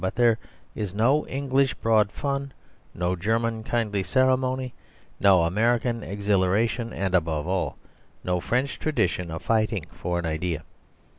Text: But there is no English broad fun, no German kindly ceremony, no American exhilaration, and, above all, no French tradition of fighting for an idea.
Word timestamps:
But 0.01 0.15
there 0.15 0.39
is 0.73 0.95
no 0.95 1.27
English 1.27 1.75
broad 1.75 2.11
fun, 2.11 2.53
no 2.95 3.15
German 3.15 3.63
kindly 3.63 4.01
ceremony, 4.01 4.73
no 5.19 5.43
American 5.43 6.01
exhilaration, 6.01 6.91
and, 6.91 7.13
above 7.13 7.45
all, 7.47 7.77
no 8.23 8.39
French 8.39 8.79
tradition 8.79 9.29
of 9.29 9.43
fighting 9.43 9.85
for 9.93 10.17
an 10.17 10.25
idea. 10.25 10.63